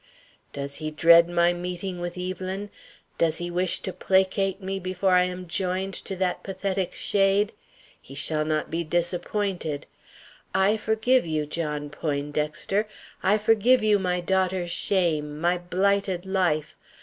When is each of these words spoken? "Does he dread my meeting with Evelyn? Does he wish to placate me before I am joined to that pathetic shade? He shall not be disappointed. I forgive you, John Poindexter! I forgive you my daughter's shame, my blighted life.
"Does 0.51 0.77
he 0.77 0.89
dread 0.89 1.29
my 1.29 1.53
meeting 1.53 1.99
with 1.99 2.17
Evelyn? 2.17 2.71
Does 3.19 3.37
he 3.37 3.51
wish 3.51 3.81
to 3.81 3.93
placate 3.93 4.59
me 4.59 4.79
before 4.79 5.11
I 5.11 5.25
am 5.25 5.47
joined 5.47 5.93
to 5.93 6.15
that 6.15 6.41
pathetic 6.41 6.93
shade? 6.95 7.53
He 8.01 8.15
shall 8.15 8.43
not 8.43 8.71
be 8.71 8.83
disappointed. 8.83 9.85
I 10.55 10.75
forgive 10.75 11.27
you, 11.27 11.45
John 11.45 11.91
Poindexter! 11.91 12.87
I 13.21 13.37
forgive 13.37 13.83
you 13.83 13.99
my 13.99 14.21
daughter's 14.21 14.71
shame, 14.71 15.39
my 15.39 15.59
blighted 15.59 16.25
life. 16.25 16.75